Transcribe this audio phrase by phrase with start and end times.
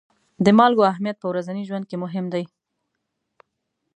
[0.45, 2.43] د مالګو اهمیت په ورځني ژوند کې مهم دی.